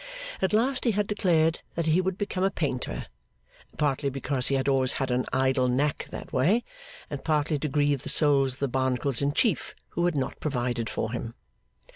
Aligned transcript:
At 0.41 0.51
last 0.51 0.85
he 0.85 0.93
had 0.93 1.05
declared 1.05 1.59
that 1.75 1.85
he 1.85 2.01
would 2.01 2.17
become 2.17 2.43
a 2.43 2.49
Painter; 2.49 3.05
partly 3.77 4.09
because 4.09 4.47
he 4.47 4.55
had 4.55 4.67
always 4.67 4.93
had 4.93 5.11
an 5.11 5.27
idle 5.31 5.67
knack 5.67 6.07
that 6.09 6.33
way, 6.33 6.63
and 7.11 7.23
partly 7.23 7.59
to 7.59 7.67
grieve 7.67 8.01
the 8.01 8.09
souls 8.09 8.53
of 8.53 8.59
the 8.61 8.67
Barnacles 8.67 9.21
in 9.21 9.31
chief 9.31 9.75
who 9.89 10.05
had 10.05 10.15
not 10.15 10.39
provided 10.39 10.89
for 10.89 11.11
him. 11.11 11.35